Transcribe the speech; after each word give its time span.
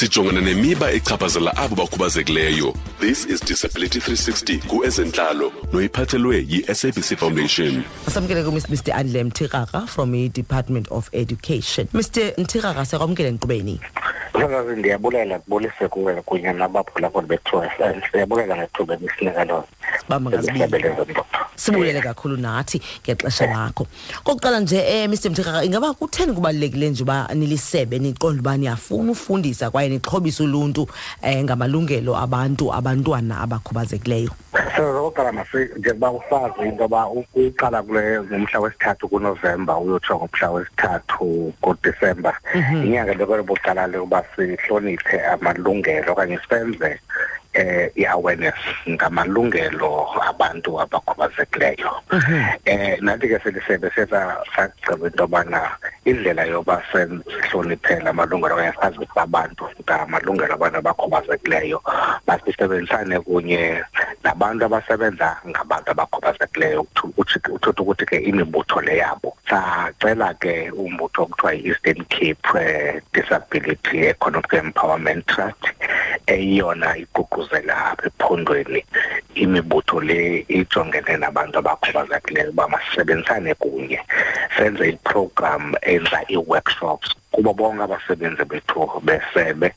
sijongana 0.00 0.40
nemiba 0.40 0.90
echaphazela 0.92 1.56
abo 1.56 1.76
bakhubazekileyo. 1.76 2.74
This 3.00 3.26
is 3.26 3.40
disability 3.40 3.98
360 3.98 4.58
kuezentlalo 4.68 5.52
noyiphathelwe 5.72 6.46
yi-sabc 6.48 7.16
foundation. 7.16 7.84
Asamkele 8.06 8.44
ku 8.44 8.50
mr 8.50 8.94
adle 8.94 9.24
mthikaka 9.24 9.86
from 9.86 10.14
i-department 10.14 10.88
of 10.90 11.10
education. 11.12 11.86
Mr 11.92 12.32
mthikaka 12.38 12.86
siyakwamkele 12.86 13.30
nkqubeni 13.30 13.80
Mhlakazi 14.34 14.76
ndiyabulela 14.76 15.38
kubulise 15.38 15.88
kuwe 15.88 16.22
kunye 16.22 16.52
nabaphulaphuli 16.52 17.26
bethuwa 17.26 17.70
siyabulela 18.12 18.56
ngethuba 18.56 18.94
ebisinika 18.94 19.44
lona 19.44 19.64
bamba 20.08 20.42
sibulele 21.56 22.00
kakhulu 22.00 22.36
nathi 22.36 22.80
ngexesha 23.02 23.46
lakho. 23.46 23.86
Kokuqala 24.24 24.60
nje 24.60 24.80
um 24.80 25.10
mr 25.10 25.30
mthikaka 25.30 25.64
ingaba 25.64 25.94
kutheni 25.94 26.32
kubalulekile 26.32 26.90
nje 26.90 27.02
uba 27.02 27.28
nilisebe 27.34 27.98
niqonda 27.98 28.40
uba 28.40 28.56
niyafuna 28.56 29.12
ufundisa 29.12 29.70
kwaye 29.70 29.88
nixhobise 29.90 30.42
uluntu 30.42 30.86
um 31.22 31.42
ngamalungelo 31.44 32.14
abantu 32.16 32.70
abantwana 32.72 33.42
abakhubazekileyo. 33.42 34.30
So 34.76 34.82
okokuqala 34.82 35.32
masi 35.32 35.68
njengoba 35.76 36.10
usazi 36.10 36.68
into 36.68 36.82
yoba 36.82 37.06
ukuqala 37.06 37.82
kule 37.82 38.20
ngomhla 38.20 38.60
wesithathu 38.60 39.08
kunovemba 39.08 39.78
uyotsho 39.78 40.16
ngomhla 40.16 40.50
wesithathu 40.50 41.52
kudisemba. 41.60 42.34
Inyanga 42.54 43.14
lokubuqala 43.14 43.86
le 43.86 43.98
uba 43.98 44.22
sihloniphe 44.36 45.20
amalungelo 45.32 46.12
okanye 46.12 46.38
senze 46.48 47.00
eh 47.54 47.90
i-awareness 47.96 48.54
ngamalungelo 48.88 50.06
abantu 50.22 50.80
abakhubazekileyo. 50.80 51.90
Eh 52.64 52.98
nathi 53.02 53.28
ke 53.28 53.38
silisebe 53.42 53.90
setha 53.94 54.38
sagqiba 54.54 55.06
into 55.10 55.24
yobana 55.24 55.74
indlela 56.04 56.46
yoba 56.46 56.82
sihloniphele 56.92 58.08
amalungelo 58.10 58.54
okanye 58.54 58.72
sazise 58.80 59.18
abantu 59.18 59.64
ngamalungelo 59.82 60.54
abantu 60.54 60.78
abakhubazekileyo 60.78 61.82
masisebenzisane 62.26 63.20
kunye 63.20 63.82
nabantu 64.24 64.64
abasebenza 64.64 65.36
ngabantu 65.46 65.90
abakhubazekileyo 65.90 66.86
uthetha 67.16 67.82
ukuthi 67.82 68.06
ke 68.06 68.16
imibutho 68.30 68.80
le 68.80 68.96
yabo. 69.02 69.36
Sacela 69.48 70.34
ke 70.38 70.70
umbutho 70.70 71.22
okuthiwa 71.22 71.52
yi-eastern 71.54 72.04
cape 72.06 72.46
uh, 72.54 73.00
disability 73.12 74.06
economic 74.06 74.52
empowerment 74.52 75.26
trust 75.26 75.79
eyiyona 76.34 76.88
iququzela 77.02 77.74
apha 77.90 78.06
ephondweni 78.06 78.80
imibutho 79.34 80.00
le 80.08 80.44
ijongene 80.48 81.16
nabantu 81.16 81.58
abakhubazekileyo 81.58 82.50
uba 82.50 82.68
masisebenzisane 82.68 83.54
kunye 83.54 84.00
senze 84.56 84.88
iprogram 84.88 85.74
enza 85.82 86.20
ii-workshops 86.30 87.08
kubo 87.32 87.52
bonke 87.54 87.82
abasebenzi 87.82 88.44
bethu 88.50 88.80
besebe 89.06 89.68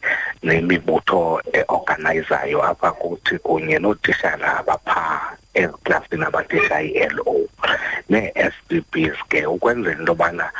nemibutho 0.43 1.41
eorganizayo 1.53 2.59
apha 2.71 2.91
kuthi 2.91 3.37
kunye 3.45 3.79
nootishala 3.79 4.47
abaphaa 4.59 5.37
eziklasini 5.53 6.25
abatisha 6.25 6.81
i-LO 6.81 7.35
nee-SBBs 8.09 9.17
ke 9.29 9.45
ukwenzela 9.45 9.99
into 9.99 10.13
yobana 10.13 10.51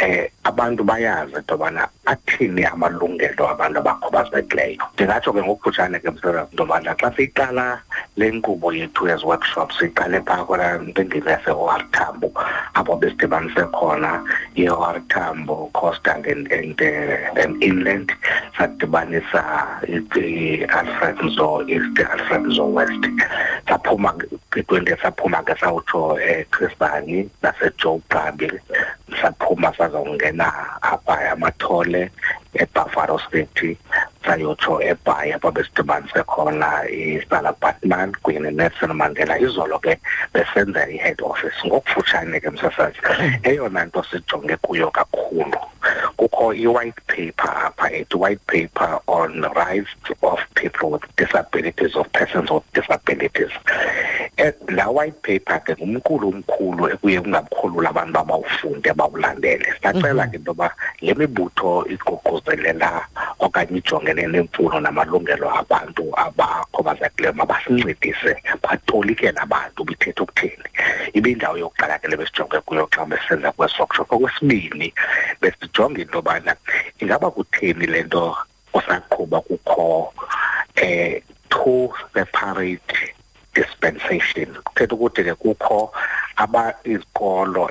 eh 0.00 0.28
abantu 0.44 0.84
bayazi 0.84 1.36
into 1.36 1.54
yobana 1.54 1.88
athini 2.06 2.64
amalungelo 2.64 3.48
abantu 3.48 3.78
abakhubazekileyo 3.78 4.84
ndingatsho 4.94 5.32
ke 5.32 5.42
ngokufutshane 5.42 5.98
ke 5.98 6.10
msebenzi 6.10 6.50
into 6.50 6.62
yobana 6.62 6.94
xa 7.00 7.10
siyiqala 7.16 7.80
le 8.16 8.30
nkqubo 8.30 8.72
yethu 8.72 9.08
yezi 9.08 9.24
workshops 9.24 9.78
siqale 9.78 10.20
phaa 10.20 10.44
kona 10.44 10.78
mpengile 10.78 11.30
yase-OR 11.30 11.82
Tambo 11.92 12.32
apho 12.74 12.96
besidibanise 12.96 13.64
khona 13.72 14.24
i-OR 14.56 15.00
Tambo 15.08 15.70
coastal 15.72 16.22
and, 16.24 16.50
and, 16.52 16.80
uh, 16.80 17.42
and 17.42 17.62
inland. 17.62 18.12
Sadibanisa 18.58 19.42
i-alfred 19.88 21.16
nzo 21.18 21.68
east 21.68 21.98
alfred 22.00 22.42
nzo 22.42 22.66
west. 22.72 23.04
Saphuma 23.68 24.12
kwi-twenty 24.50 24.92
saphuma 25.02 25.44
ke 25.44 25.54
sawutsho 25.60 26.18
echrisbani 26.20 27.28
nasejoe 27.42 28.00
gqabi 28.08 28.50
saphuma 29.20 29.72
sazawungena 29.76 30.48
apha 30.82 31.30
amathole 31.32 32.10
ebuffalo 32.54 33.18
city 33.30 33.76
sayotsho 34.24 34.80
ebhayi 34.82 35.32
apho 35.36 35.50
besidibanise 35.52 36.22
khona 36.24 36.84
isala 36.90 37.52
batman 37.60 38.12
kunye 38.22 38.40
nenelson 38.40 38.92
mandela. 38.96 39.38
Izolo 39.38 39.78
ke 39.78 39.98
besenza 40.32 40.88
i-head 40.88 41.20
office 41.22 41.58
ngokufutshane 41.64 42.40
ke 42.40 42.50
msasazi 42.50 43.00
eyona 43.42 43.84
nto 43.84 44.02
sijonge 44.10 44.56
kuyo 44.56 44.90
kakhulu 44.90 45.58
kukho 46.16 46.54
i-white 46.54 47.00
paper 47.06 47.52
apha 47.66 47.90
ethi 47.92 48.16
white 48.16 48.40
paper 48.46 48.98
on 49.06 49.42
rights 49.54 49.90
of 50.22 50.40
people 50.54 50.90
with 50.90 51.02
disabilities 51.16 51.94
of 51.96 52.10
persons 52.12 52.50
with 52.50 52.64
disabilities 52.72 53.52
la 54.68 54.90
white 54.90 55.16
paper 55.22 55.60
ke 55.64 55.72
ngumqulu 55.80 56.28
omkhulu 56.28 56.92
ekuye 56.92 57.20
kungabukhulula 57.20 57.88
abantu 57.90 58.12
babawufunde 58.12 58.92
bawulandele 58.92 59.68
sacela 59.82 60.28
ke 60.28 60.36
into 60.36 60.52
yoba 60.52 60.68
le 61.00 61.14
mibutho 61.14 61.88
iququzelela 61.88 62.90
okanye 63.40 63.80
ijongene 63.80 64.26
nemfuno 64.28 64.80
namalungelo 64.80 65.48
abantu 65.48 66.04
abakhubazekileyo 66.24 67.32
mabasincedise 67.32 68.32
batolikele 68.62 69.40
abantu 69.40 69.84
bithetha 69.88 70.22
ukuthini 70.22 70.68
ibindawo 71.16 71.56
yokuqala 71.56 71.98
ke 71.98 72.08
le 72.08 72.16
besijonge 72.16 72.60
kuyo 72.60 72.84
xa 72.92 73.08
besenza 73.08 73.52
kwesokushop 73.56 74.12
okwesibini 74.12 74.92
besijonge 75.40 76.02
into 76.02 76.20
yobana 76.20 76.52
ingaba 77.00 77.30
kutheni 77.30 77.86
le 77.86 78.02
nto 78.02 78.36
osaqhuba 78.76 79.40
kukho 79.40 80.12
eh 80.76 81.22
two 81.48 81.88
separate 82.12 83.15
dispensation. 83.56 84.48
Kuthetha 84.64 84.94
ukuthi 84.94 85.24
ke 85.24 85.34
kukho 85.34 85.90
aba 86.36 86.74
izikolo 86.84 87.70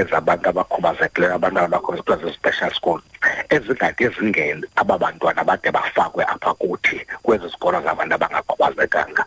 ezabantu 0.00 0.46
abakhubazekileyo 0.52 1.34
abantwana 1.34 1.66
abakhubazekileyo 1.66 2.28
zi-special 2.28 2.72
schools 2.76 3.04
ezingade 3.50 4.08
zingene 4.08 4.64
aba 4.76 4.98
bantwana 4.98 5.44
bade 5.44 5.70
bafakwe 5.70 6.24
apha 6.24 6.54
kuthi 6.54 7.00
kwezi 7.22 7.48
zikolo 7.48 7.80
zabantu 7.82 8.14
abangakhubazekanga. 8.14 9.24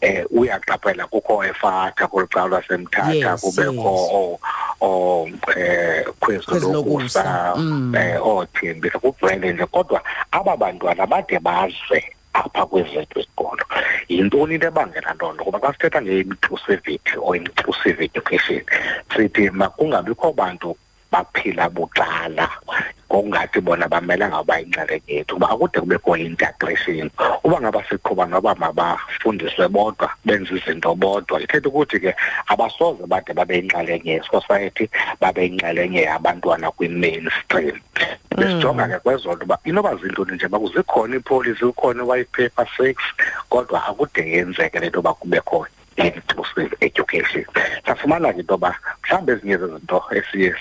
Eh 0.00 0.24
uyaqaphela 0.30 1.06
kukho 1.06 1.44
efatha 1.44 2.06
kulucalu 2.06 2.48
lwasemthatha 2.48 3.36
kubekho 3.36 4.38
o 4.80 5.28
eh 5.56 6.04
kwezolokusa 6.20 7.56
eh 7.96 8.26
othembi 8.26 8.90
kugcwele 8.90 9.52
nje 9.52 9.66
kodwa 9.66 10.02
aba 10.30 10.56
bantwana 10.56 11.06
bade 11.06 11.38
baze 11.38 12.15
apha 12.44 12.66
kwezethu 12.70 13.20
isikolo 13.20 13.64
yintoni 14.08 14.54
into 14.54 14.66
ebangela 14.68 15.12
loo 15.20 15.32
nto? 15.32 15.44
Kuba 15.44 15.58
xa 15.64 15.72
sithetha 15.72 16.00
nge-inclusivity 16.02 17.14
or 17.18 17.36
inclusive 17.36 17.98
education 18.08 18.62
sithi 19.12 19.50
makungabikho 19.50 20.32
bantu 20.32 20.76
baphila 21.12 21.70
bucala 21.70 22.48
ngokungathi 23.08 23.60
bona 23.60 23.88
bamelanga 23.88 24.40
uba 24.40 24.58
yinxalenye 24.58 25.12
yethu. 25.22 25.34
Kuba 25.34 25.50
akude 25.50 25.80
kubekho 25.80 26.16
i-integration. 26.16 27.10
Uba 27.44 27.60
ngaba 27.60 27.82
siqhuba 27.88 28.26
noba 28.26 28.54
mabafundiswe 28.54 29.68
bodwa 29.68 30.10
benze 30.24 30.54
izinto 30.54 30.94
bodwa 30.94 31.40
ithetha 31.40 31.68
ukuthi 31.68 32.00
ke 32.00 32.12
abasoze 32.48 33.06
bade 33.06 33.32
babe 33.34 33.54
yinxalenye 33.56 34.12
ye-society 34.18 34.90
babe 35.20 35.42
yinxalenye 35.42 36.02
yabantwana 36.02 36.70
kwi-mainstream. 36.76 37.78
Besijonga 38.36 38.88
ke 38.88 38.98
kwezo 38.98 39.34
nto 39.34 39.44
uba 39.44 39.58
inoba 39.64 39.96
zintoni 39.96 40.32
nje 40.34 40.48
bakuzikhona 40.48 41.16
iipolisi 41.16 41.64
ukhona 41.64 42.02
i-white 42.02 42.30
paper 42.32 42.66
six 42.76 42.96
kodwa 43.48 43.86
akude 43.86 44.30
yenzeke 44.30 44.80
le 44.80 44.88
nto 44.88 44.98
yoba 44.98 45.14
kubekho 45.14 45.66
inclusive 45.96 46.76
education. 46.80 47.44
Safumana 47.86 48.32
ke 48.32 48.40
into 48.40 48.54
yoba 48.54 48.76
mhlawumbi 49.02 49.32
ezinye 49.32 49.56
zezinto 49.56 50.02
esiye 50.10 50.54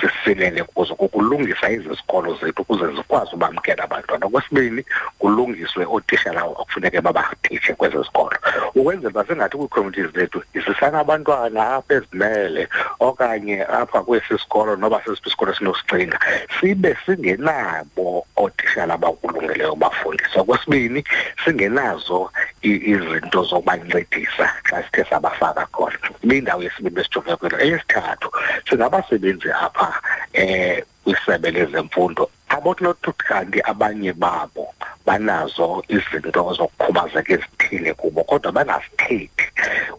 sisilele 0.00 0.62
kuzo 0.62 0.94
kukulungisa 0.94 1.70
ezi 1.70 1.88
zikolo 1.88 2.34
zethu 2.34 2.62
ukuze 2.62 2.86
zikwazi 2.96 3.34
ubamkela 3.34 3.84
abantwana. 3.84 4.26
Okwesibini 4.26 4.84
kulungiswe 5.18 5.84
ootishala 5.84 6.44
okufuneke 6.44 7.00
babatitshe 7.00 7.74
kwezi 7.74 7.98
zikolo. 7.98 8.36
Ukwenzela 8.74 9.10
uba 9.10 9.26
singathi 9.26 9.56
kwii-communities 9.56 10.12
zethu 10.14 10.42
isisana 10.54 10.98
abantwana 10.98 11.74
apha 11.76 11.94
ezimele 11.94 12.68
okanye 13.00 13.64
apha 13.64 14.02
kwesi 14.02 14.38
sikolo 14.38 14.76
noba 14.76 15.02
sesiphi 15.04 15.28
isikolo 15.28 15.52
esinosigcinga 15.52 16.18
sibe 16.60 16.96
singenabo 17.06 18.26
ootishala 18.36 18.94
abakulungeleyo 18.94 19.74
bafundisa 19.74 20.40
okwesibini 20.40 21.04
singenazo 21.44 22.30
izinto 22.62 23.42
zokubancedisa 23.44 24.46
xa 24.68 24.82
sithe 24.82 25.04
sabafaka 25.10 25.66
khona. 25.72 25.98
Ibiyindawo 26.24 26.62
yesibini 26.62 26.94
besijonge 26.96 27.36
kwelo 27.36 27.58
eyesithathu 27.60 28.28
singabasebenzi 28.68 29.50
apha 29.52 29.88
eh 30.32 30.82
kwisebe 31.04 31.50
lezemfundo. 31.50 32.30
Abokunothi 32.48 33.12
kanti 33.16 33.60
abanye 33.64 34.12
babo 34.12 34.74
banazo 35.06 35.82
izinto 35.88 36.52
zokukhubazeka 36.54 37.32
ezithile 37.34 37.94
kubo 37.94 38.24
kodwa 38.24 38.52
bangazithethi 38.52 39.46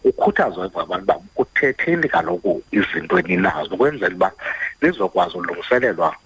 ukhuthazwa 0.04 0.70
ngabantu 0.70 1.04
uba 1.04 1.14
kuthetheni 1.34 2.08
kaloku 2.08 2.62
izinto 2.72 3.18
eninazo 3.18 3.74
ukwenzela 3.74 4.14
uba 4.14 4.32
nizokwazi 4.82 5.36
ulungiselelwa 5.36 6.16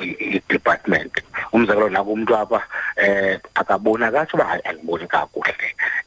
i-department 0.00 1.12
umzekelo 1.52 1.88
nakumuntu 1.88 2.36
apha 2.36 2.60
eh 2.96 3.40
akabona 3.54 4.10
kahle 4.10 4.30
uba 4.34 4.60
akuboni 4.64 5.06
kakuhle. 5.06 5.54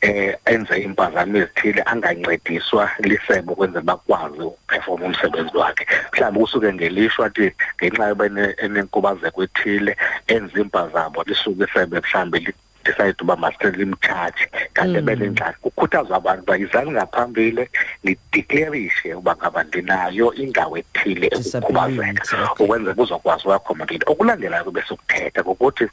Eh 0.02 0.36
enze 0.46 0.76
impazamo 0.88 1.38
ezithile 1.38 1.82
angancediswa 1.92 2.90
lisebe 3.00 3.52
ukwenzela 3.52 3.82
bakwazi 3.82 4.42
ukuperform 4.42 5.02
umsebenzi 5.04 5.58
wakhe. 5.58 5.86
Mhlawumbe 6.14 6.40
kusuke 6.42 6.74
ngelishwa 6.74 7.26
athi 7.26 7.52
ngenxa 7.78 8.08
yoba 8.08 8.26
enenkubazeko 8.64 9.44
ethile 9.44 9.98
enze 10.28 10.62
impazamo 10.62 11.24
lisuke 11.28 11.64
isebe 11.64 12.00
mhlawumbe 12.00 12.54
decide 12.86 13.22
uba 13.22 13.36
masilimthathe 13.36 14.46
kanti 14.74 15.02
benenjani 15.02 15.56
kukhuthazwa 15.62 16.18
abantu 16.18 16.44
uba 16.44 16.58
izani 16.58 16.92
ngaphambili 16.92 17.70
nideclarishe 18.04 19.14
uba 19.14 19.36
ngaba 19.36 19.64
ndinayo 19.64 20.34
indawo 20.34 20.78
ethile 20.78 21.28
ekukhubazeka 21.28 22.54
ukwenzeka 22.60 22.96
kuzokwazi 22.96 23.48
uaccommodate 23.48 24.06
okulandelayo 24.12 24.64
kube 24.64 24.82
sokuthetha 24.88 25.42
ngokuthi 25.44 25.86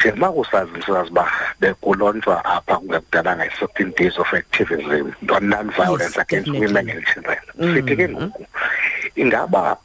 njengoba 0.00 0.32
kusazi 0.32 0.70
uba 1.10 1.30
bekulontshwa 1.60 2.44
apha 2.44 2.76
kungekudalanga 2.76 3.46
i-sixteen 3.46 3.92
days 3.96 4.18
of 4.18 4.32
activism 4.32 5.12
on 5.28 5.48
non-violence 5.48 6.16
against 6.16 6.48
women 6.48 6.88
and 6.90 7.04
children. 7.04 7.38
Sithi 7.58 7.96
ke 7.96 8.08
ngoku 8.08 8.46
ingaba 9.16 9.76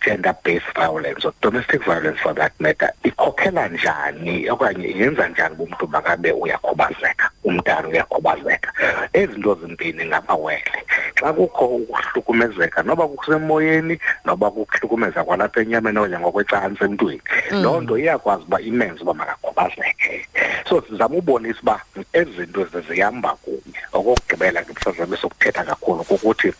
gender 0.00 0.36
based 0.44 0.72
violence 0.74 1.24
or 1.24 1.32
domestic 1.40 1.84
violence 1.84 2.20
for 2.20 2.34
that 2.34 2.52
matter 2.60 2.92
ikhokhela 3.04 3.68
njani? 3.68 4.50
Okanye 4.50 4.88
yenza 4.98 5.28
njani 5.28 5.54
umuntu 5.58 5.88
makabe 5.88 6.32
uyakhubazeka 6.32 7.30
umntana 7.44 7.88
uyakhubazeka? 7.88 8.72
Ezinto 9.12 9.54
zimbini 9.54 10.04
ngamawele 10.06 10.80
xa 11.20 11.32
kukho 11.32 11.66
ukuhlukumezeka 11.66 12.82
noba 12.82 13.08
kusemoyeni 13.08 13.98
noba 14.24 14.50
kuhlukumeza 14.50 15.24
kwalapha 15.24 15.60
enyameni 15.60 15.98
okanye 15.98 16.18
ngokwecansi 16.18 16.84
emntwini 16.84 17.22
loo 17.62 17.80
nto 17.80 17.98
iyakwazi 17.98 18.44
uba 18.44 18.60
imenze 18.60 19.02
uba 19.02 19.14
makakhubazeke. 19.14 20.26
So 20.68 20.82
sizama 20.88 21.16
ubonisa 21.16 21.60
uba 21.62 21.80
ezi 22.12 22.32
zinto 22.36 22.64
zihamba 22.88 23.36
kunye. 23.42 23.80
Okokugqibela 23.92 24.62
ke 24.62 24.72
msazabe 24.72 25.16
sokuthetha 25.16 25.64
kakhulu 25.64 26.04
kukuthi 26.04 26.52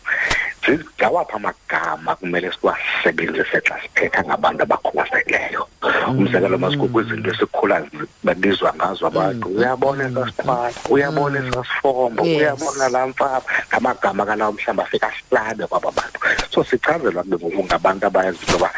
ngawaphi 0.69 1.35
amagama 1.35 2.15
kumele 2.15 2.51
siwasebenzise 2.51 3.61
xa 3.65 3.75
sithetha 3.81 4.23
ngabantu 4.23 4.63
abakhubazekileyo 4.63 5.67
umzekelo 6.07 6.57
masikukho 6.57 7.01
izinto 7.01 7.29
esikhula 7.31 7.75
babizwa 8.23 8.73
ngazo 8.77 9.07
abantu 9.07 9.47
uyabona 9.57 10.03
esasithwala 10.07 10.73
uyabona 10.89 11.37
esasifombo 11.39 12.21
uyabona 12.23 12.89
laa 12.93 13.07
mfaba 13.07 13.49
ngamagama 13.69 14.25
kalawo 14.25 14.51
mhlawumbi 14.53 14.81
afika 14.81 15.11
sihlabe 15.15 15.67
kwaba 15.67 15.91
bantu. 15.91 16.17
So 16.53 16.63
sichazelwa 16.63 17.23
kube 17.23 17.37
ngoku 17.37 17.63
ngabantu 17.65 18.05
abayazi 18.05 18.37
into 18.41 18.53
yoba 18.53 18.69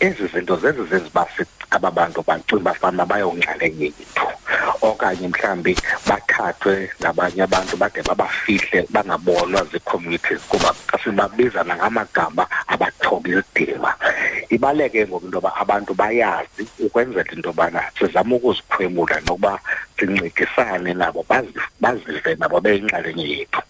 ezi 0.00 0.26
zinto 0.32 0.56
zezi 0.56 0.82
zenzi 0.90 1.08
uba 1.08 1.26
aba 1.70 1.90
bantu 1.90 2.22
bacinga 2.22 2.62
bafana 2.62 3.06
bayonxalenye 3.06 3.84
yethu 3.84 4.26
okanye 4.82 5.28
mhlambi 5.28 5.76
bathathwe 6.08 6.90
ngabanye 7.00 7.42
abantu 7.42 7.76
bade 7.76 8.02
babafihle 8.02 8.86
bangabonwa 8.90 9.64
zii-communities 9.70 10.40
kuba 10.48 10.74
sibabiza 11.02 11.64
nangamagama 11.64 12.46
abathoba 12.66 13.28
isidima 13.28 13.94
ibaleke 14.50 15.06
ngoku 15.06 15.26
into 15.26 15.36
yoba 15.38 15.56
abantu 15.56 15.94
bayazi 15.94 16.62
ukwenzela 16.78 17.32
into 17.32 17.48
yobana 17.48 17.82
sizame 17.98 18.34
ukuzikhwemula 18.34 19.20
nokuba 19.20 19.58
sincedisane 19.98 20.94
nabo 20.94 21.24
bazive 21.80 22.34
nabo 22.38 22.60
beyinxalenye 22.60 23.24
yethu. 23.28 23.60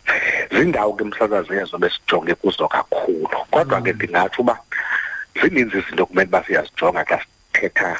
Ziindawo 0.52 0.92
ke 0.92 1.04
mhlazazi 1.04 1.52
ezo 1.62 1.78
besijonge 1.78 2.34
kuzo 2.34 2.68
kakhulu. 2.68 3.38
Kodwa 3.50 3.82
ke 3.82 3.92
ndingatsho 3.92 4.42
uba 4.42 4.58
zininzi 5.42 5.78
izinto 5.78 6.06
kumele 6.06 6.28
uba 6.28 6.44
siyazijonga 6.44 7.04
xa 7.04 7.18
sithetha 7.20 7.98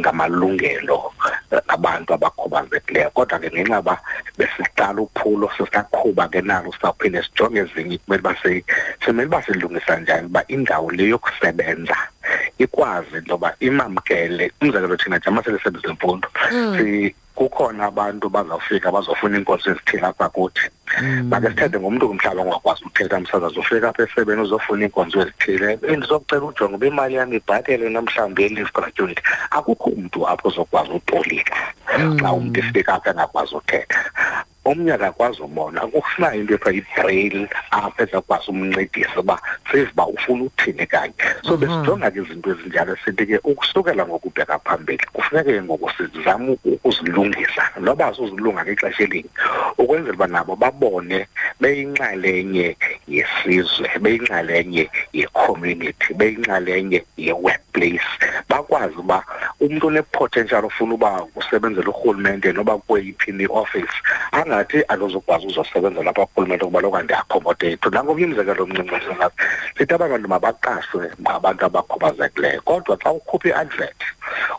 ngamalungelo 0.00 1.12
abantu 1.68 2.14
abakhubazekileyo 2.14 3.10
kodwa 3.10 3.38
ke 3.38 3.50
ngenxa 3.50 3.74
yoba 3.74 3.96
besiqala 4.38 5.00
uphulo 5.00 5.50
sisaqhuba 5.56 6.28
ke 6.28 6.40
nalo 6.42 6.72
sizawuphinde 6.72 7.22
sijonge 7.22 7.60
ezinye 7.60 7.98
kumele 7.98 8.20
uba 8.20 8.34
simele 9.04 9.26
uba 9.26 9.42
silungisa 9.42 9.96
njani 10.00 10.26
uba 10.26 10.44
indawo 10.48 10.90
le 10.90 11.08
yokusebenza 11.08 11.96
ikwazi 12.58 13.16
into 13.16 13.32
yoba 13.32 13.54
imamkele. 13.60 14.52
Umzekelo 14.60 14.96
thina 14.96 15.18
jama 15.18 15.42
sele 15.42 15.58
zemfundo 15.84 16.28
kukhona 17.38 17.84
abantu 17.86 18.26
bazawufika 18.34 18.90
bazofuna 18.90 19.36
iinkonzo 19.36 19.70
ezithile 19.70 20.06
apha 20.06 20.28
kuthi. 20.34 20.64
Make 21.30 21.48
sithethe 21.48 21.78
ngomntu 21.78 22.08
kumhlaba 22.08 22.42
ongakwazi 22.42 22.82
ukuthetha 22.84 23.20
msazazi 23.20 23.58
ufika 23.58 23.88
apha 23.88 24.02
esebeni 24.02 24.42
uzofuna 24.42 24.82
iinkonzo 24.82 25.20
ezithile. 25.22 25.76
Bendizokucela 25.76 26.44
ujonga 26.46 26.76
uba 26.76 26.86
imali 26.86 27.14
yam 27.14 27.32
ibhatele 27.32 27.88
namhlawumbi 27.88 28.42
ye-leave 28.42 28.72
gratuity 28.74 29.22
akukho 29.50 29.90
umntu 29.90 30.18
apho 30.28 30.48
uzokwazi 30.48 30.90
utolika 30.90 31.56
xa 32.20 32.32
umntu 32.32 32.60
efika 32.60 32.94
apha 32.94 33.10
engakwazi 33.10 33.54
uthetha 33.54 34.02
omnye 34.68 34.92
akakwazi 34.92 35.42
ubona 35.42 35.80
kufunayo 35.80 36.40
into 36.40 36.54
ethiwa 36.54 36.72
yi-braille 36.72 37.48
apha 37.70 38.02
ezakwazi 38.02 38.50
umncedisa 38.50 39.20
uba 39.20 39.40
sive 39.70 39.90
uba 39.92 40.06
ufuna 40.06 40.44
uthini 40.44 40.86
kanye. 40.86 41.14
So 41.42 41.56
besijonga 41.56 42.10
ke 42.10 42.20
izinto 42.20 42.50
ezinjalo 42.50 42.96
sithi 43.04 43.26
ke 43.26 43.40
ukusukela 43.44 44.06
ngokubheka 44.06 44.58
phambili 44.58 45.04
kufuneke 45.12 45.52
ke 45.52 45.62
ngoku 45.62 45.90
sizame 45.96 46.58
ukuzilungisa. 46.64 47.62
Noba 47.80 48.14
suzilunga 48.14 48.64
ngexesha 48.64 49.02
elinye 49.04 49.30
ukwenzela 49.78 50.14
uba 50.14 50.26
nabo 50.26 50.56
babone 50.56 51.26
beyinxalenye 51.60 52.76
yesizwe 53.08 53.88
beyinxalenye 54.00 54.90
ye-community 55.12 56.14
beyinxalenye 56.14 57.04
ye-workplace. 57.16 58.08
Bakwazi 58.48 58.96
uba 58.96 59.24
umntu 59.60 59.86
one-potential 59.86 60.64
ofuna 60.64 60.94
uba 60.94 61.26
usebenzela 61.36 61.88
urhulumente 61.88 62.52
noba 62.52 62.78
kweyiphi 62.78 63.46
office 63.50 63.96
angathi 64.58 64.84
andizokwazi 64.88 65.46
uzosebenza 65.46 66.02
lapha 66.02 66.26
kurhulumente 66.26 66.64
kuba 66.64 66.80
loku 66.80 66.96
andiaccommodate 66.96 67.90
nangomnye 67.90 68.26
umzekelo 68.26 68.62
omncinci 68.64 68.98
sithi 69.76 69.94
abantu 69.94 70.28
mabaqashwe 70.28 71.10
ngabantu 71.22 71.62
abakhubazekileyo. 71.64 72.60
Kodwa 72.62 72.96
xa 73.02 73.10
ukhupha 73.12 73.48
i-advert 73.48 74.00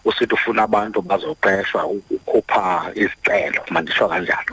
usithi 0.06 0.34
ufuna 0.34 0.64
abantu 0.64 1.02
bazoqeshwa 1.02 1.86
ukukhupha 1.86 2.92
izicelo 2.96 3.62
manditsho 3.70 4.08
kanjalo. 4.08 4.52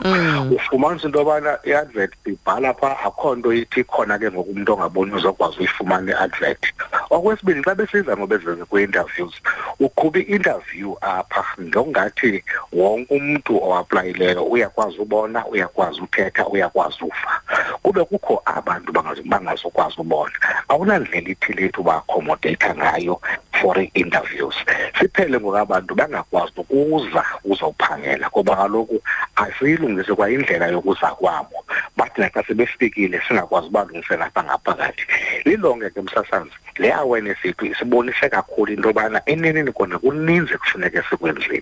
Ufumanisa 0.55 1.07
into 1.07 1.19
yobana 1.19 1.59
i-advert 1.63 2.13
ibhala 2.25 2.73
phaa 2.73 2.97
akho 3.05 3.35
nto 3.35 3.53
ithi 3.53 3.83
khona 3.83 4.19
ke 4.19 4.31
ngoku 4.31 4.51
umntu 4.51 4.73
ongaboni 4.73 5.13
uzokwazi 5.13 5.57
uyifumana 5.59 6.11
i-advert. 6.11 6.73
Okwesibini 7.09 7.63
xa 7.63 7.75
besiza 7.75 8.17
ngobezeze 8.17 8.65
kwi-interviews 8.65 9.33
uqhuba 9.79 10.19
i-interview 10.19 10.95
apha. 11.01 11.43
Ngokungathi 11.61 12.43
wonke 12.73 13.13
umntu 13.15 13.57
owaplayileyo 13.63 14.43
uyakwazi 14.43 14.97
ubona 14.99 15.45
uyakwazi 15.47 16.01
uthetha 16.01 16.47
uyakwazi 16.47 17.03
ufa 17.03 17.41
kube 17.83 18.03
kukho 18.03 18.41
abantu 18.45 18.91
bangazokwazi 19.25 19.95
ubona. 19.97 20.33
Awunandlela 20.69 21.29
ithile 21.29 21.65
ethi 21.65 21.79
uba-accommodata 21.79 22.75
ngayo 22.75 23.21
for 23.61 23.79
i-interviews. 23.79 24.55
Siphele 24.99 25.39
ngoku 25.39 25.57
abantu 25.57 25.95
bangakwazi 25.95 26.53
ukuza 26.57 27.23
uzawuphangela 27.43 28.29
ngoba 28.29 28.55
kaloku 28.55 29.01
asiyilungise 29.35 30.13
kwa 30.15 30.31
indlela 30.31 30.67
yokuza 30.67 31.07
kwabo. 31.07 31.65
Bathi 31.97 32.21
naxa 32.21 32.43
sebefikile 32.43 33.21
singakwazi 33.27 33.67
ubalungisela 33.67 34.25
apha 34.25 34.43
ngaphakathi. 34.43 35.03
Lilonke 35.45 35.89
ke 35.89 36.01
msasazi 36.01 36.51
le 36.77 36.93
awareness 36.93 37.37
yethu 37.43 37.65
isibonise 37.65 38.29
kakhulu 38.29 38.73
into 38.73 38.87
yobana 38.87 39.21
eneneni 39.25 39.71
kona 39.71 39.99
kuninzi 39.99 40.57
kufuneke 40.57 41.01
sikwenzile. 41.09 41.61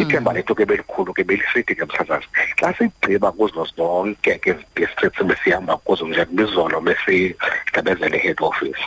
Ithemba 0.00 0.32
lethu 0.32 0.54
ke 0.54 0.64
belikhulu 0.64 1.12
ke 1.14 1.24
belisithi 1.24 1.74
ke 1.74 1.84
msasazi 1.84 2.26
xa 2.56 2.74
sigqiba 2.78 3.32
kuzo 3.32 3.66
zonke 3.76 4.38
ke 4.38 4.54
districts 4.76 5.22
besihamba 5.22 5.76
kuzo 5.76 6.06
njengobizolo 6.06 6.80
besigqibezele 6.80 8.18
head 8.18 8.36
office. 8.40 8.80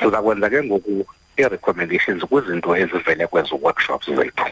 Siza 0.00 0.22
kwenza 0.22 0.50
ke 0.50 0.62
ngoku 0.62 1.06
i-recommendations 1.36 2.24
kwizinto 2.24 2.76
ezivele 2.76 3.26
kwezo 3.26 3.56
workshops 3.62 4.06
zethu 4.06 4.46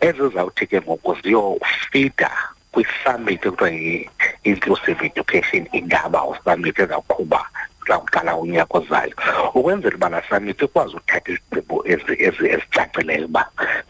ezizawuthi 0.00 0.66
ke 0.66 0.80
ngoku 0.80 1.16
ziyofida 1.22 2.30
kwi-summit 2.72 3.46
ekuthiwa 3.46 3.70
yi-inclusive 3.70 5.06
education 5.06 5.66
indaba 5.72 6.24
usummit 6.24 6.78
ezawuqhuba 6.78 7.40
zawuqala 7.88 8.36
unyaka 8.36 8.78
ozayo. 8.78 9.14
Ukwenzela 9.54 9.96
uba 9.96 10.08
laa 10.08 10.22
summit 10.28 10.62
ikwazi 10.62 10.96
uthatha 10.96 11.32
izigqibo 11.32 11.84
ezicacileyo 11.86 13.26
uba 13.26 13.42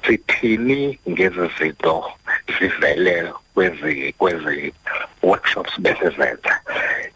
sithini 0.06 0.99
ngezi 1.09 1.50
zinto 1.59 2.12
zivele 2.59 3.32
kwezi 3.54 4.14
kwezi 4.18 4.73
workshops 5.23 5.80
besizenza 5.80 6.60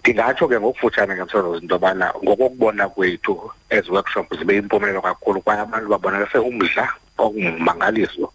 ndingatsho 0.05 0.49
ke 0.49 0.61
ngokufutshane 0.61 1.15
ngemsozo 1.17 1.57
into 1.57 1.75
yobana 1.75 2.13
ngokokubona 2.23 2.89
kwethu 2.89 3.51
ezi 3.71 3.91
workshops 3.91 4.39
zibe 4.39 4.55
yimpumelelo 4.55 5.01
kakhulu 5.01 5.41
kwaye 5.41 5.61
abantu 5.61 5.89
babonakase 5.89 6.39
umdla 6.39 6.85
ongumangaliso 7.19 8.29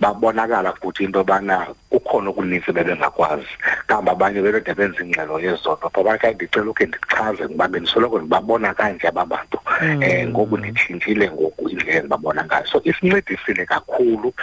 babonakala 0.00 0.72
futhi 0.76 1.04
into 1.04 1.18
yobana 1.18 1.66
kukhona 1.90 2.28
okuninzi 2.30 2.70
bebengakwazi 2.72 3.48
kambe 3.86 4.10
abanye 4.10 4.42
belode 4.42 4.74
benza 4.74 5.00
ingxelo 5.00 5.40
yezono. 5.40 5.88
Ngoba 5.88 6.18
ke 6.18 6.34
ndicela 6.34 6.70
ukhe 6.70 6.84
ndichaze 6.86 7.48
ngoba 7.48 7.68
bendisoloko 7.68 8.18
ndibabona 8.18 8.74
kanje 8.74 9.08
aba 9.08 9.24
bantu. 9.24 9.58
Um 9.80 10.28
ngoku 10.28 10.56
nditshintshile 10.58 11.30
ngoku 11.30 11.68
indlela 11.68 11.98
endibabona 11.98 12.44
ngayo. 12.44 12.66
So 12.66 12.80
isincedisile 12.84 13.64
kakhulu 13.64 14.34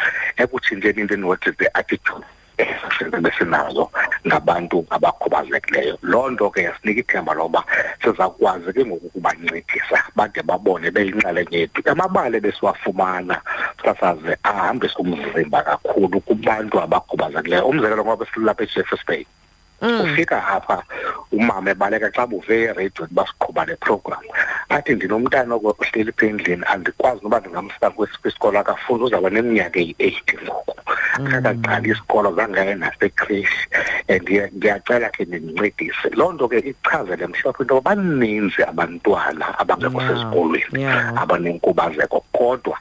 ekutshintsheni 0.42 1.01
into 1.01 1.13
endinothi 1.13 1.51
the 1.58 1.70
attitude. 1.77 2.25
Besinazo 3.22 3.91
ngabantu 4.27 4.86
abakhubazekileyo. 4.89 5.98
Loo 6.01 6.29
nto 6.29 6.50
ke 6.50 6.63
yasinika 6.63 7.00
ithemba 7.00 7.33
loba 7.33 7.63
sizakwazi 8.03 8.74
ke 8.74 8.86
ngoku 8.86 9.07
ukubancedisa 9.07 10.00
bade 10.15 10.41
babone 10.43 10.91
beyinxalenye 10.91 11.60
yethu 11.60 11.81
amabali 11.91 12.39
besiwafumana 12.39 13.41
sasaze 13.86 14.38
ahambise 14.43 14.95
umzimba 15.00 15.63
kakhulu 15.63 16.22
kubantu 16.22 16.81
abakhubazekileyo. 16.81 17.67
Umzekelo 17.67 18.05
ngoba 18.05 18.25
silapha 18.33 18.63
ejeffers 18.63 19.05
Bay 19.07 19.25
ufika 19.83 20.48
apha 20.48 20.83
umama 21.31 21.72
ebaleka 21.72 22.12
xa 22.15 22.27
buve 22.27 22.72
eredio 22.72 23.07
basiqhuba 23.12 23.65
le 23.65 23.75
program 23.75 24.24
athi 24.70 24.96
ndinomntana 24.96 25.55
ohleli 25.55 26.12
pha 26.12 26.25
endlini 26.25 26.63
andikwazi 26.67 27.24
noba 27.24 27.39
ndingamsa 27.39 27.89
kwisikolo 27.89 28.60
akafunda 28.60 29.05
uzawuba 29.05 29.29
neminyaka 29.29 29.79
eyi-eight 29.79 30.27
ngoku. 30.43 30.75
Mm. 31.20 31.27
Akaqali 31.27 31.89
isikolo 31.89 32.34
zange 32.36 32.60
aye 32.60 32.75
nasekrishi 32.75 33.67
and 34.10 34.27
ndiyacela 34.53 35.10
ke 35.10 35.25
nindincedise 35.25 36.10
loo 36.17 36.34
nto 36.34 36.48
ke 36.48 36.60
ichazele 36.60 37.27
mhlophe 37.27 37.63
into 37.63 37.75
yoba 37.75 37.96
baninzi 37.96 38.63
abantwana 38.63 39.60
abangekho 39.60 40.01
sesikolweni 40.01 40.86
abanenkubazeko 41.22 42.25
kodwa 42.34 42.77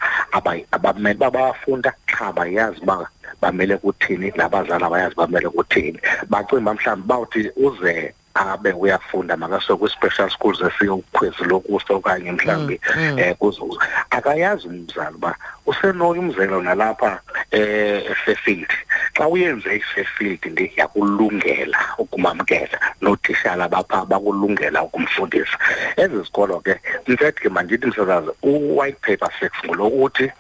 abamele 0.73 1.17
uba 1.17 1.31
bayafunda 1.31 1.93
qha 2.07 2.33
bayazi 2.33 2.81
uba 2.83 3.09
bamele 3.41 3.77
kuthini 3.77 4.33
nabazali 4.37 4.85
abayazi 4.85 5.15
bamele 5.17 5.49
kuthini. 5.49 5.99
Bacimba 6.29 6.75
mhlawumbi 6.75 7.09
bawuthi 7.09 7.51
uze 7.57 8.15
abe 8.35 8.73
uyafunda 8.73 9.37
makasuke 9.37 9.81
kwi-special 9.81 10.31
schools 10.31 10.61
esiyokhwezi 10.61 11.45
lokuso 11.45 11.97
okanye 11.97 12.33
mhlawumbi 12.33 12.81
um 12.97 13.35
kuzuza 13.35 13.81
akayazi 14.11 14.69
umzali 14.69 15.15
uba 15.17 15.37
usenoyo 15.67 16.21
umzekelo 16.21 16.63
nalapha 16.63 17.21
um 17.53 17.59
efairfield 18.13 18.73
xa 19.15 19.29
uyenze 19.29 19.77
i-fairfield 19.77 20.45
ndiyakulungela 20.47 21.79
ukumamkela 21.99 22.79
nootitshala 23.01 23.69
bapha 23.69 24.05
bakulungela 24.05 24.83
ukumfundisa. 24.83 25.59
Ezi 25.97 26.17
zikolo 26.23 26.61
ke 26.61 26.81
infact 27.07 27.41
ke 27.41 27.49
mandithi 27.49 27.87
msezazi 27.87 28.31
u-white 28.43 29.01
paper 29.01 29.31
six 29.41 29.51
ngulo 29.65 29.89
uthi 29.89 30.33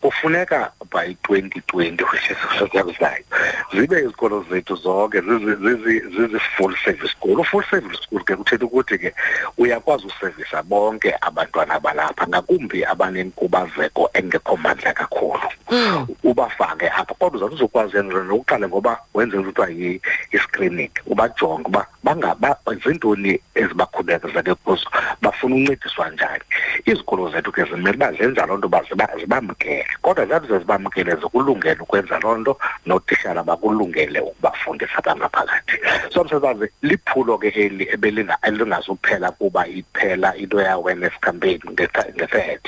kufuneka 0.00 0.72
by 0.90 1.16
twenty 1.22 1.60
twenty 1.66 2.04
which 2.04 2.30
is 2.30 2.36
sekuzayo 2.58 3.24
zibe 3.72 4.00
izikolo 4.00 4.44
zethu 4.50 4.76
zonke 4.76 5.20
zizi-full 5.20 6.74
service 6.84 7.10
school. 7.10 7.40
U-full 7.40 7.64
service 7.70 8.02
school 8.02 8.24
ke 8.24 8.36
kuthetha 8.36 8.64
ukuthi 8.64 8.98
ke 8.98 9.14
uyakwazi 9.58 10.06
usevisa 10.06 10.62
bonke 10.62 11.14
abantwana 11.20 11.74
abalapha 11.74 12.26
ngakumbi 12.26 12.84
abanenkubazeko 12.84 14.10
engekho 14.14 14.56
mandla 14.56 14.92
kakhulu. 14.92 15.48
Ubafake 16.24 16.88
apha 16.88 17.14
kodwa 17.14 17.36
uzawuthi 17.36 17.54
uzokwazi 17.54 17.96
yenza 17.96 18.24
nokuqale 18.24 18.68
ngoba 18.68 18.98
wenze 19.14 19.36
ukuthiwa 19.36 19.66
kuthiwa 19.66 20.00
yi-screening 20.32 20.90
ubajonge 21.06 21.68
uba 21.68 21.86
zintoni 22.84 23.40
ezibakhubezeke 23.54 24.54
kuzo 24.54 24.90
bafuna 25.22 25.54
uncediswa 25.56 26.10
njani. 26.10 26.42
Izikolo 26.84 27.30
zethu 27.30 27.52
ke 27.52 27.64
zimele 27.64 27.96
uba 27.96 28.12
zenza 28.12 28.46
loo 28.46 28.56
nto 28.56 28.66
uba 28.66 28.82
zibamkele 29.20 29.86
kodwa 30.02 30.26
zathi 30.26 30.48
zezibamkele 30.80 31.16
zikulungele 31.16 31.80
ukwenza 31.80 32.18
loo 32.18 32.36
nto 32.36 32.58
nootishala 32.86 33.42
bakulungele 33.42 34.20
ukubafundisa 34.20 34.98
abangaphakathi 34.98 35.76
so 36.12 36.24
msebenzi 36.24 36.72
liphulo 36.82 37.38
ke 37.38 37.48
eli 37.48 37.88
ebelingazuphela 37.92 39.30
kuba 39.32 39.66
iphela 39.66 40.36
into 40.36 40.60
ye-awareness 40.60 41.12
campaign 41.20 41.60
nge-third 41.70 42.60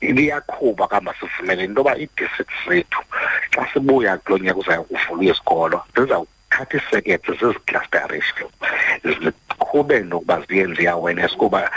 liyaqhuba 0.00 0.88
kamba 0.88 1.14
sivumele 1.20 1.64
into 1.64 1.80
yoba 1.80 1.98
ii-districts 1.98 2.68
zethu 2.68 3.02
xa 3.50 3.66
sibuya 3.72 4.16
kulo 4.18 4.38
nyaka 4.38 4.60
uzayo 4.60 4.82
kuvulwa 4.84 5.24
izikolo 5.24 5.82
zizawuthatha 5.96 6.76
isekethe 6.76 7.32
ziziclusterishe 7.32 8.44
ziqhube 9.04 10.00
nokuba 10.00 10.40
ziyenze 10.48 10.82
i-awareness 10.82 11.36
kuba 11.36 11.70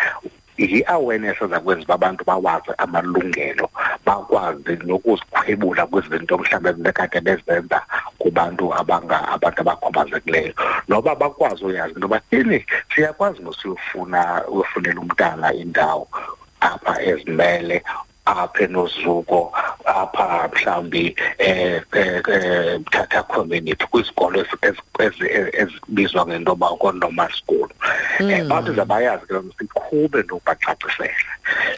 yi-awareness 0.58 1.42
ezakwenza 1.42 1.84
uba 1.84 1.94
abantu 1.94 2.24
bawazi 2.24 2.72
amalungelo 2.78 3.70
bakwazi 4.06 4.74
nokuzikhwebula 4.86 5.86
kwizinto 5.88 6.38
mhlawumbi 6.38 6.70
ebekade 6.70 7.20
bezenza 7.22 7.82
kubantu 8.20 8.74
abanga 8.74 9.18
abantu 9.36 9.60
abakhubazekileyo. 9.62 10.54
Noba 10.88 11.16
bakwazi 11.16 11.66
uyazi 11.66 11.94
into 11.94 12.08
yoba 12.08 12.22
ini 12.32 12.66
siyakwazi 12.96 13.40
nosiyofuna 13.44 14.48
uyofunela 14.48 15.00
umntana 15.02 15.54
indawo 15.54 16.08
apha 16.60 17.02
ezimele 17.02 17.84
apha 18.26 18.64
enozuko 18.64 19.54
apha 19.86 20.50
mhlawumbi 20.54 21.16
eh 21.38 21.82
mthatha 22.80 23.24
community 23.24 23.86
kwizikolo 23.86 24.46
ezibizwa 25.54 26.28
ngento 26.28 26.52
yoba 26.52 26.68
ko-normal 26.68 27.32
school 27.32 27.70
um 28.20 28.48
bantu 28.48 28.74
zabayazi 28.74 29.26
ke 29.28 29.34
siqhube 29.60 30.24
nokubacacisela 30.24 31.32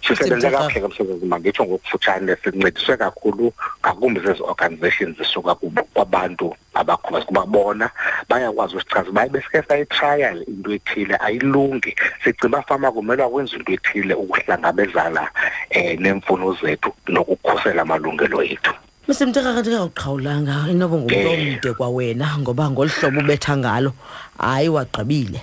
sisebenze 0.07 0.49
kakuhle 0.49 0.81
ke 0.81 0.87
msebenzi 0.87 1.25
manditsho 1.25 1.65
ngokufutshane 1.65 2.35
sincediswe 2.43 2.97
kakhulu 2.97 3.53
ngakumbi 3.81 4.19
zezi 4.19 4.41
organizations 4.43 5.17
zisuka 5.17 5.55
kwabantu 5.93 6.55
abakhubazeka 6.79 7.27
kuba 7.27 7.45
bona 7.45 7.89
bayakwazi 8.29 8.75
usichaza 8.75 9.11
baye 9.11 9.29
besike 9.29 9.63
sayitrial 9.67 10.43
into 10.47 10.71
ethile 10.73 11.15
ayilungi. 11.19 11.95
Sicinga 12.23 12.61
fama 12.61 12.91
kumele 12.91 13.23
wakwenza 13.23 13.55
into 13.57 13.71
ethile 13.73 14.13
ukuhlangabezana 14.13 15.29
um 15.75 16.01
neemfuno 16.01 16.57
zethu 16.61 16.93
nokukhusela 17.07 17.81
amalungelo 17.81 18.43
ethu. 18.43 18.73
Mr. 19.07 19.27
Mtekaka 19.27 19.61
ndingawuqhawulanga 19.61 20.65
inoba 20.71 20.97
ngumntu 20.97 21.29
omde 21.29 21.73
kwawena 21.73 22.37
ngoba 22.37 22.69
ngolu 22.69 22.89
hlobo 22.89 23.19
ubetha 23.19 23.57
ngalo 23.57 23.93
hayi 24.37 24.69
wagqibile. 24.69 25.41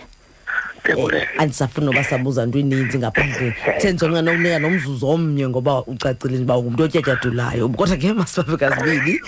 Andisafuni 1.38 1.86
noba 1.86 2.04
sabuza 2.04 2.46
nto 2.46 2.58
ininzi 2.58 2.98
ngaphandle. 2.98 3.54
Sendizonqa 3.78 4.22
nokunika 4.22 4.58
nomzuzu 4.58 5.08
omnye 5.08 5.48
ngoba 5.48 5.82
ucacile 5.86 6.38
uba 6.38 6.58
ngumntu 6.58 6.82
otyatyadulayo. 6.82 7.68
Kodwa 7.68 7.96
ke 7.96 8.12
masibabe 8.12 8.56
kazibini 8.56 9.20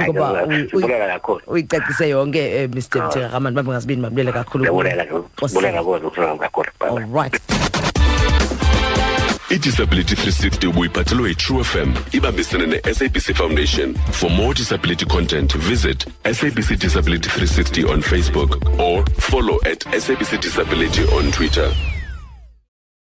ngoba 0.02 0.46
uyicacise 1.46 2.08
yonke 2.08 2.64
um 2.64 2.70
mr 2.74 3.06
mtekaka 3.06 3.40
mani 3.40 3.56
babe 3.56 3.70
ngazibini 3.70 4.02
babulele 4.02 4.32
kakhulu 4.32 4.64
all 6.80 7.06
right. 7.12 7.59
Idisability 9.50 10.14
360 10.16 10.66
ubuyiphathelwe 10.66 11.28
yi-true 11.28 11.64
fm 11.64 11.92
ibambisene 12.12 12.66
ne-sabc 12.66 13.34
foundation. 13.34 13.94
For 14.12 14.30
more 14.30 14.54
disability 14.54 15.04
content 15.06 15.56
visit 15.56 16.06
sabc 16.32 16.76
disability 16.78 17.28
360 17.28 17.84
on 17.84 18.02
facebook 18.02 18.78
or 18.78 19.04
follow 19.18 19.58
at 19.64 19.80
sabc 19.98 20.40
disability 20.40 21.02
on 21.18 21.30
twitter 21.32 21.72